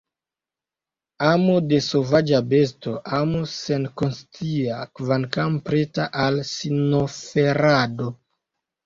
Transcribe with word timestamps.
Amo 1.31 1.57
de 1.73 1.77
sovaĝa 1.87 2.39
besto, 2.53 2.93
amo 3.17 3.41
senkonscia, 3.51 4.79
kvankam 5.01 5.59
preta 5.69 6.09
al 6.25 6.41
sinoferado. 6.53 8.09